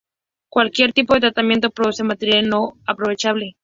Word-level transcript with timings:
Cualquier 0.49 0.93
tipo 0.93 1.13
de 1.13 1.19
tratamiento 1.19 1.69
produce 1.69 2.03
material 2.03 2.49
no 2.49 2.73
aprovechable. 2.87 3.55